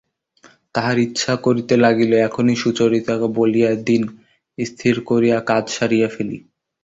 [0.75, 4.03] তাঁহার ইচ্ছা করিতে লাগিল এখনই সুচরিতাকে বলিয়া দিন
[4.57, 6.37] স্থির করিয়া কাজ সারিয়া ফেলি।